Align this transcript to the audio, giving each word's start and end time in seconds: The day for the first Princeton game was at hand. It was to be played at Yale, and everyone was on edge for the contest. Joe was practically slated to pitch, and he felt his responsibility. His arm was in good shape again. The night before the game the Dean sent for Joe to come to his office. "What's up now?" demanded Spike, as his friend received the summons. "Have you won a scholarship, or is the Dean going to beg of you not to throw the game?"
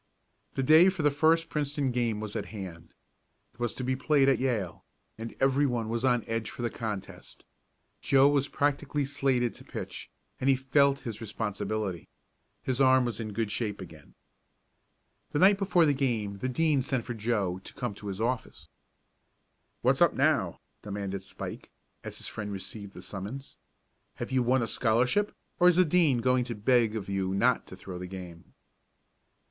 The 0.55 0.63
day 0.63 0.89
for 0.89 1.03
the 1.03 1.11
first 1.11 1.47
Princeton 1.47 1.91
game 1.91 2.19
was 2.19 2.35
at 2.35 2.47
hand. 2.47 2.95
It 3.53 3.59
was 3.59 3.71
to 3.75 3.83
be 3.83 3.95
played 3.95 4.29
at 4.29 4.39
Yale, 4.39 4.83
and 5.15 5.35
everyone 5.39 5.89
was 5.89 6.03
on 6.03 6.23
edge 6.25 6.49
for 6.49 6.63
the 6.63 6.71
contest. 6.71 7.43
Joe 8.01 8.27
was 8.27 8.47
practically 8.47 9.05
slated 9.05 9.53
to 9.53 9.63
pitch, 9.63 10.09
and 10.39 10.49
he 10.49 10.55
felt 10.55 11.01
his 11.01 11.21
responsibility. 11.21 12.07
His 12.63 12.81
arm 12.81 13.05
was 13.05 13.19
in 13.19 13.31
good 13.31 13.51
shape 13.51 13.79
again. 13.79 14.15
The 15.33 15.37
night 15.37 15.59
before 15.59 15.85
the 15.85 15.93
game 15.93 16.39
the 16.39 16.49
Dean 16.49 16.81
sent 16.81 17.05
for 17.05 17.13
Joe 17.13 17.59
to 17.59 17.73
come 17.75 17.93
to 17.93 18.07
his 18.07 18.19
office. 18.19 18.69
"What's 19.83 20.01
up 20.01 20.15
now?" 20.15 20.59
demanded 20.81 21.21
Spike, 21.21 21.69
as 22.03 22.17
his 22.17 22.27
friend 22.27 22.51
received 22.51 22.93
the 22.95 23.03
summons. 23.03 23.55
"Have 24.15 24.31
you 24.31 24.41
won 24.41 24.63
a 24.63 24.67
scholarship, 24.67 25.31
or 25.59 25.67
is 25.69 25.75
the 25.75 25.85
Dean 25.85 26.21
going 26.21 26.43
to 26.45 26.55
beg 26.55 26.95
of 26.95 27.07
you 27.07 27.35
not 27.35 27.67
to 27.67 27.75
throw 27.75 27.99
the 27.99 28.07
game?" 28.07 28.55